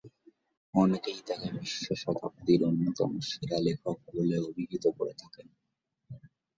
অনেকেই 0.73 1.19
তাকে 1.27 1.47
বিশ্ব 1.55 1.85
শতাব্দীর 1.95 2.61
অন্যতম 2.63 3.11
সেরা 3.29 3.57
লেখক 3.59 3.97
বলে 4.07 4.37
অভিহিত 4.41 4.85
করে 4.97 5.13
থাকেন। 5.13 5.47